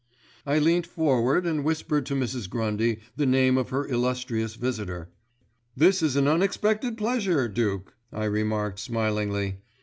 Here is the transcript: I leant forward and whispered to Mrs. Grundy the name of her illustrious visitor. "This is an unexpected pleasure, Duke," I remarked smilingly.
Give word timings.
I 0.47 0.57
leant 0.57 0.87
forward 0.87 1.45
and 1.45 1.63
whispered 1.63 2.07
to 2.07 2.15
Mrs. 2.15 2.49
Grundy 2.49 3.01
the 3.17 3.27
name 3.27 3.55
of 3.55 3.69
her 3.69 3.87
illustrious 3.87 4.55
visitor. 4.55 5.09
"This 5.77 6.01
is 6.01 6.15
an 6.15 6.27
unexpected 6.27 6.97
pleasure, 6.97 7.47
Duke," 7.47 7.95
I 8.11 8.23
remarked 8.25 8.79
smilingly. 8.79 9.57